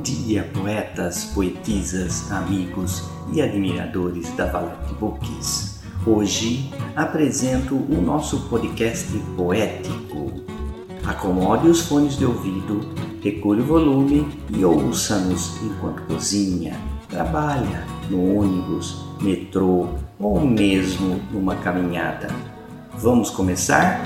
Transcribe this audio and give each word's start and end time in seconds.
Bom 0.00 0.04
dia, 0.04 0.50
poetas, 0.54 1.26
poetisas, 1.26 2.32
amigos 2.32 3.04
e 3.34 3.42
admiradores 3.42 4.34
da 4.34 4.46
Valete 4.46 4.94
Books. 4.94 5.78
Hoje 6.06 6.72
apresento 6.96 7.74
o 7.74 8.00
nosso 8.00 8.48
podcast 8.48 9.12
poético. 9.36 10.42
Acomode 11.04 11.68
os 11.68 11.82
fones 11.82 12.16
de 12.16 12.24
ouvido, 12.24 12.80
regule 13.22 13.60
o 13.60 13.66
volume 13.66 14.26
e 14.48 14.64
ouça-nos 14.64 15.60
enquanto 15.62 16.06
cozinha, 16.06 16.80
trabalha, 17.06 17.84
no 18.08 18.40
ônibus, 18.40 19.04
metrô 19.20 19.86
ou 20.18 20.40
mesmo 20.40 21.20
numa 21.30 21.56
caminhada. 21.56 22.28
Vamos 22.94 23.28
começar? 23.28 24.02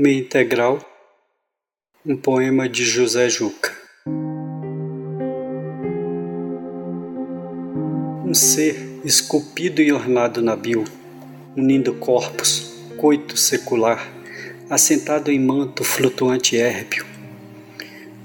Homem 0.00 0.20
Integral, 0.20 0.78
um 2.06 2.16
poema 2.16 2.66
de 2.66 2.86
José 2.86 3.28
Juca. 3.28 3.70
Um 8.24 8.32
ser 8.32 9.02
esculpido 9.04 9.82
e 9.82 9.92
ornado 9.92 10.40
na 10.40 10.56
bio, 10.56 10.84
unindo 11.54 11.92
corpos, 11.96 12.72
coito 12.96 13.36
secular, 13.36 14.10
assentado 14.70 15.30
em 15.30 15.38
manto 15.38 15.84
flutuante 15.84 16.56
érbio, 16.56 17.04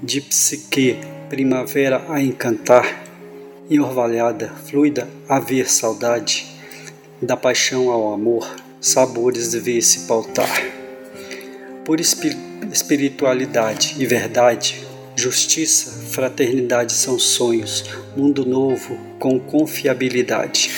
de 0.02 0.22
psique, 0.22 0.98
primavera 1.28 2.06
a 2.08 2.22
encantar, 2.22 3.04
e 3.68 3.78
orvalhada, 3.78 4.48
fluida 4.64 5.06
a 5.28 5.38
ver 5.38 5.68
saudade, 5.68 6.46
da 7.20 7.36
paixão 7.36 7.90
ao 7.90 8.14
amor, 8.14 8.50
sabores 8.80 9.50
de 9.50 9.60
ver 9.60 9.82
se 9.82 10.06
pautar. 10.06 10.85
Por 11.86 12.00
espiritualidade 12.00 13.94
e 13.96 14.04
verdade, 14.04 14.84
justiça, 15.14 16.04
fraternidade 16.10 16.92
são 16.92 17.16
sonhos, 17.16 17.84
mundo 18.16 18.44
novo 18.44 18.98
com 19.20 19.38
confiabilidade. 19.38 20.68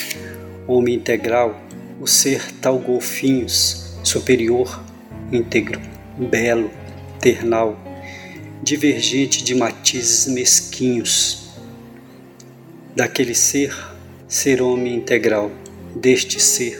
Homem 0.66 0.96
integral, 0.96 1.58
o 1.98 2.06
ser 2.06 2.52
tal 2.60 2.78
golfinhos, 2.78 3.96
superior, 4.04 4.84
íntegro, 5.32 5.80
belo, 6.18 6.70
ternal, 7.18 7.80
divergente 8.62 9.42
de 9.42 9.54
matizes 9.54 10.26
mesquinhos. 10.26 11.54
Daquele 12.94 13.34
ser, 13.34 13.74
ser 14.28 14.60
homem 14.60 14.96
integral, 14.96 15.50
deste 15.96 16.38
ser, 16.38 16.78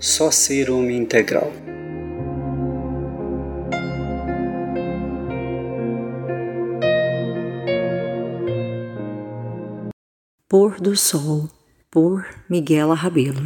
só 0.00 0.30
ser 0.30 0.70
homem 0.70 0.96
integral. 0.96 1.52
Pôr 10.48 10.80
do 10.80 10.96
Sol, 10.96 11.48
por 11.90 12.24
Miguel 12.48 12.92
Rabelo. 12.94 13.44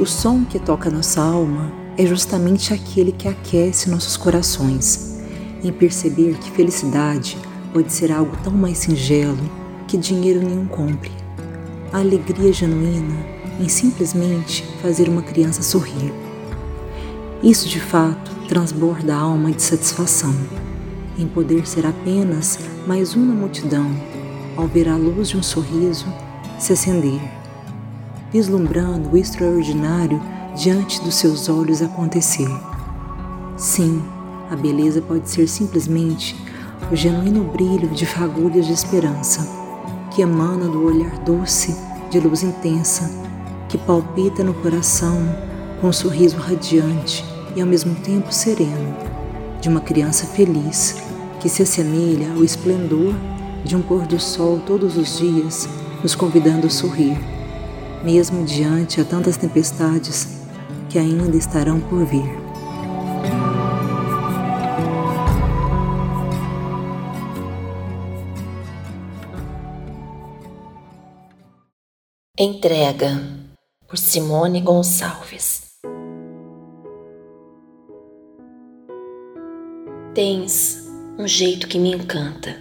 O 0.00 0.06
som 0.06 0.42
que 0.42 0.58
toca 0.58 0.88
nossa 0.88 1.20
alma 1.20 1.70
é 1.98 2.06
justamente 2.06 2.72
aquele 2.72 3.12
que 3.12 3.28
aquece 3.28 3.90
nossos 3.90 4.16
corações, 4.16 5.20
em 5.62 5.70
perceber 5.70 6.38
que 6.38 6.50
felicidade 6.50 7.36
pode 7.74 7.92
ser 7.92 8.10
algo 8.10 8.34
tão 8.42 8.54
mais 8.54 8.78
singelo 8.78 9.36
que 9.86 9.98
dinheiro 9.98 10.40
nenhum 10.40 10.66
compre. 10.66 11.12
A 11.92 11.98
alegria 11.98 12.54
genuína 12.54 13.22
em 13.60 13.68
simplesmente 13.68 14.64
fazer 14.80 15.10
uma 15.10 15.20
criança 15.20 15.62
sorrir. 15.62 16.10
Isso 17.42 17.68
de 17.68 17.80
fato 17.80 18.34
transborda 18.48 19.14
a 19.14 19.20
alma 19.20 19.52
de 19.52 19.60
satisfação, 19.60 20.34
em 21.18 21.26
poder 21.26 21.66
ser 21.66 21.84
apenas 21.84 22.58
mais 22.86 23.14
uma 23.14 23.34
multidão 23.34 23.90
ao 24.56 24.66
ver 24.66 24.88
a 24.88 24.96
luz 24.96 25.28
de 25.28 25.36
um 25.36 25.42
sorriso 25.42 26.06
se 26.58 26.72
acender, 26.72 27.20
vislumbrando 28.32 29.10
o 29.10 29.16
extraordinário 29.16 30.20
diante 30.54 31.02
dos 31.02 31.16
seus 31.16 31.48
olhos 31.48 31.82
acontecer. 31.82 32.48
Sim, 33.56 34.02
a 34.50 34.56
beleza 34.56 35.02
pode 35.02 35.28
ser 35.28 35.48
simplesmente 35.48 36.36
o 36.90 36.96
genuíno 36.96 37.44
brilho 37.44 37.88
de 37.88 38.06
fagulhas 38.06 38.66
de 38.66 38.72
esperança, 38.72 39.46
que 40.10 40.22
emana 40.22 40.68
do 40.68 40.84
olhar 40.84 41.18
doce 41.18 41.76
de 42.10 42.18
luz 42.18 42.42
intensa, 42.42 43.10
que 43.68 43.76
palpita 43.76 44.42
no 44.42 44.54
coração 44.54 45.18
com 45.80 45.88
um 45.88 45.92
sorriso 45.92 46.36
radiante 46.36 47.24
e 47.54 47.60
ao 47.60 47.66
mesmo 47.66 47.94
tempo 47.96 48.32
sereno, 48.32 48.96
de 49.60 49.68
uma 49.68 49.80
criança 49.80 50.26
feliz 50.26 51.07
que 51.40 51.48
se 51.48 51.62
assemelha 51.62 52.32
ao 52.32 52.42
esplendor 52.44 53.14
de 53.64 53.76
um 53.76 53.82
pôr 53.82 54.06
do 54.06 54.18
sol 54.18 54.60
todos 54.66 54.96
os 54.96 55.18
dias, 55.18 55.68
nos 56.02 56.14
convidando 56.14 56.66
a 56.66 56.70
sorrir, 56.70 57.18
mesmo 58.02 58.44
diante 58.44 59.00
a 59.00 59.04
tantas 59.04 59.36
tempestades 59.36 60.38
que 60.88 60.98
ainda 60.98 61.36
estarão 61.36 61.80
por 61.80 62.04
vir. 62.04 62.48
Entrega 72.38 73.20
por 73.88 73.98
Simone 73.98 74.60
Gonçalves. 74.60 75.72
Tens 80.14 80.87
um 81.18 81.26
jeito 81.26 81.66
que 81.66 81.80
me 81.80 81.92
encanta, 81.92 82.56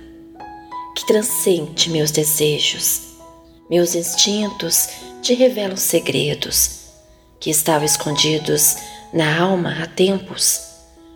que 0.95 1.06
transcende 1.06 1.91
meus 1.91 2.09
desejos, 2.09 3.16
meus 3.69 3.94
instintos 3.94 4.90
te 5.22 5.35
revelam 5.35 5.78
segredos 5.78 6.88
que 7.40 7.51
estavam 7.51 7.85
escondidos 7.85 8.78
na 9.13 9.40
alma 9.40 9.84
há 9.84 9.85
tempos, 9.85 10.59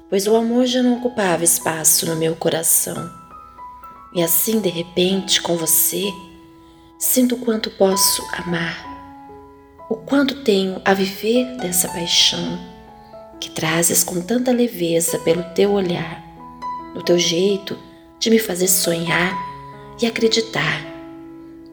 pois 0.07 0.27
o 0.27 0.35
amor 0.35 0.67
já 0.67 0.83
não 0.83 0.97
ocupava 0.97 1.43
espaço 1.43 2.05
no 2.05 2.15
meu 2.15 2.35
coração. 2.35 3.11
E 4.13 4.21
assim, 4.21 4.59
de 4.59 4.69
repente, 4.69 5.41
com 5.41 5.57
você, 5.57 6.13
sinto 6.99 7.33
o 7.33 7.39
quanto 7.39 7.71
posso 7.71 8.21
amar, 8.33 8.85
o 9.89 9.95
quanto 9.95 10.43
tenho 10.43 10.79
a 10.85 10.93
viver 10.93 11.57
dessa 11.57 11.87
paixão 11.87 12.59
que 13.39 13.49
trazes 13.49 14.03
com 14.03 14.21
tanta 14.21 14.51
leveza 14.51 15.17
pelo 15.19 15.41
teu 15.55 15.71
olhar, 15.71 16.30
no 16.93 17.03
teu 17.03 17.17
jeito 17.17 17.77
de 18.19 18.29
me 18.29 18.39
fazer 18.39 18.67
sonhar 18.67 19.35
e 20.01 20.05
acreditar 20.05 20.91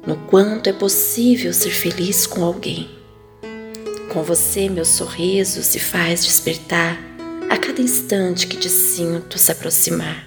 no 0.07 0.17
quanto 0.17 0.69
é 0.69 0.73
possível 0.73 1.53
ser 1.53 1.71
feliz 1.71 2.27
com 2.27 2.43
alguém. 2.43 2.89
Com 4.11 4.23
você, 4.23 4.69
meu 4.69 4.85
sorriso 4.85 5.63
se 5.63 5.79
faz 5.79 6.25
despertar 6.25 6.99
a 7.51 7.57
cada 7.59 7.83
instante 7.83 8.47
que 8.47 8.57
te 8.57 8.71
sinto 8.71 9.39
se 9.39 9.53
aproximar. 9.53 10.27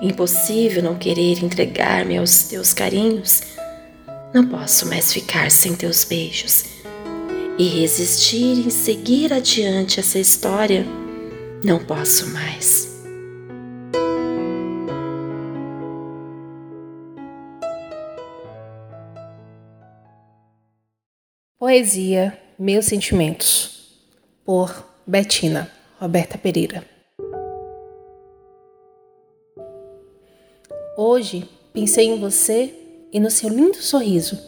Impossível 0.00 0.82
não 0.82 0.94
querer 0.94 1.42
entregar-me 1.42 2.16
aos 2.16 2.44
teus 2.44 2.72
carinhos. 2.72 3.42
Não 4.32 4.46
posso 4.46 4.86
mais 4.86 5.12
ficar 5.12 5.50
sem 5.50 5.74
teus 5.74 6.04
beijos. 6.04 6.64
E 7.58 7.66
resistir 7.66 8.66
em 8.66 8.70
seguir 8.70 9.32
adiante 9.32 9.98
essa 9.98 10.18
história, 10.18 10.86
não 11.64 11.78
posso 11.78 12.28
mais. 12.28 12.95
Poesia 21.66 22.38
meus 22.56 22.84
Sentimentos, 22.84 23.98
por 24.44 24.86
Betina 25.04 25.68
Roberta 26.00 26.38
Pereira. 26.38 26.84
Hoje 30.96 31.48
pensei 31.72 32.06
em 32.06 32.20
você 32.20 32.72
e 33.12 33.18
no 33.18 33.32
seu 33.32 33.48
lindo 33.48 33.82
sorriso. 33.82 34.38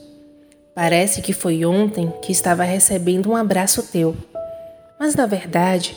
Parece 0.77 1.21
que 1.21 1.33
foi 1.33 1.65
ontem 1.65 2.09
que 2.23 2.31
estava 2.31 2.63
recebendo 2.63 3.29
um 3.29 3.35
abraço 3.35 3.91
teu, 3.91 4.17
mas 4.97 5.17
na 5.17 5.27
verdade 5.27 5.97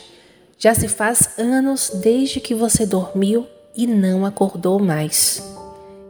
já 0.58 0.74
se 0.74 0.88
faz 0.88 1.38
anos 1.38 1.92
desde 2.02 2.40
que 2.40 2.52
você 2.52 2.84
dormiu 2.84 3.46
e 3.76 3.86
não 3.86 4.26
acordou 4.26 4.80
mais. 4.80 5.40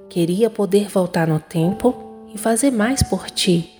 Queria 0.08 0.48
poder 0.48 0.88
voltar 0.88 1.28
no 1.28 1.38
tempo 1.38 2.24
e 2.34 2.38
fazer 2.38 2.70
mais 2.70 3.02
por 3.02 3.30
ti 3.30 3.71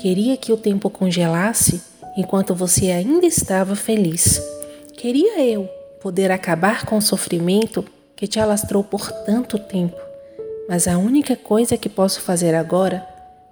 Queria 0.00 0.34
que 0.34 0.50
o 0.50 0.56
tempo 0.56 0.88
congelasse 0.88 1.82
enquanto 2.16 2.54
você 2.54 2.90
ainda 2.90 3.26
estava 3.26 3.76
feliz. 3.76 4.42
Queria 4.94 5.44
eu 5.44 5.68
poder 6.00 6.30
acabar 6.30 6.86
com 6.86 6.96
o 6.96 7.02
sofrimento 7.02 7.84
que 8.16 8.26
te 8.26 8.40
alastrou 8.40 8.82
por 8.82 9.12
tanto 9.26 9.58
tempo, 9.58 10.00
mas 10.66 10.88
a 10.88 10.96
única 10.96 11.36
coisa 11.36 11.76
que 11.76 11.90
posso 11.90 12.22
fazer 12.22 12.54
agora 12.54 13.06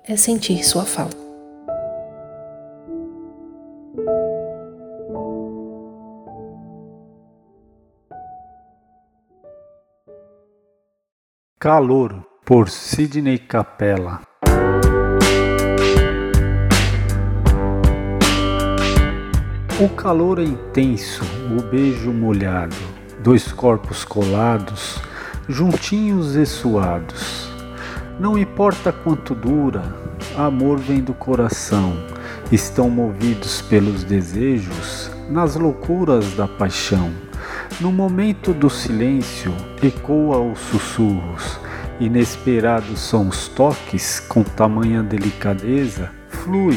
é 0.08 0.16
sentir 0.16 0.64
sua 0.64 0.86
falta. 0.86 1.18
Calor 11.60 12.24
por 12.46 12.70
Sidney 12.70 13.38
Capella. 13.38 14.22
O 19.80 19.88
calor 19.88 20.40
é 20.40 20.42
intenso, 20.42 21.22
o 21.56 21.62
beijo 21.62 22.12
molhado, 22.12 22.74
dois 23.22 23.52
corpos 23.52 24.04
colados, 24.04 25.00
juntinhos 25.48 26.34
e 26.34 26.44
suados. 26.44 27.48
Não 28.18 28.36
importa 28.36 28.90
quanto 28.90 29.36
dura, 29.36 29.84
amor 30.36 30.78
vem 30.78 31.00
do 31.00 31.14
coração, 31.14 31.92
estão 32.50 32.90
movidos 32.90 33.62
pelos 33.62 34.02
desejos, 34.02 35.12
nas 35.30 35.54
loucuras 35.54 36.34
da 36.34 36.48
paixão. 36.48 37.12
No 37.80 37.92
momento 37.92 38.52
do 38.52 38.68
silêncio, 38.68 39.54
ecoa 39.80 40.40
os 40.40 40.58
sussurros, 40.58 41.56
inesperados 42.00 42.98
são 42.98 43.28
os 43.28 43.46
toques, 43.46 44.18
com 44.18 44.42
tamanha 44.42 45.04
delicadeza, 45.04 46.10
flui 46.28 46.76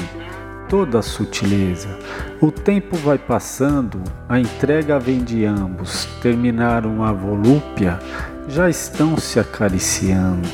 toda 0.72 1.00
a 1.00 1.02
sutileza. 1.02 2.00
O 2.42 2.50
tempo 2.50 2.96
vai 2.96 3.18
passando, 3.18 4.02
a 4.30 4.40
entrega 4.40 4.98
vem 4.98 5.22
de 5.22 5.44
ambos, 5.44 6.06
terminaram 6.22 7.04
a 7.04 7.12
volúpia, 7.12 8.00
já 8.48 8.70
estão 8.70 9.18
se 9.18 9.38
acariciando. 9.38 10.48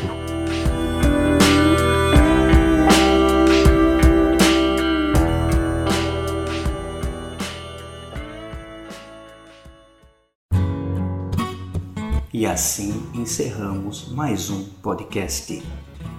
E 12.34 12.44
assim 12.48 13.04
encerramos 13.14 14.12
mais 14.14 14.50
um 14.50 14.64
podcast. 14.81 15.62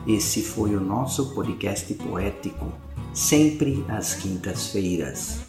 Esse 0.06 0.43
foi 0.43 0.77
o 0.77 0.81
nosso 0.81 1.35
podcast 1.35 1.93
poético, 1.95 2.73
sempre 3.13 3.85
às 3.89 4.15
quintas-feiras. 4.15 5.41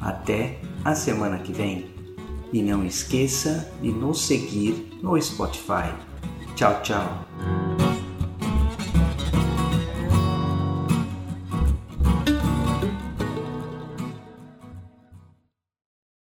Até 0.00 0.58
a 0.84 0.94
semana 0.94 1.38
que 1.38 1.52
vem. 1.52 1.90
E 2.52 2.60
não 2.60 2.84
esqueça 2.84 3.72
de 3.80 3.90
nos 3.90 4.22
seguir 4.22 4.98
no 5.02 5.20
Spotify. 5.20 5.94
Tchau, 6.54 6.82
tchau. 6.82 7.71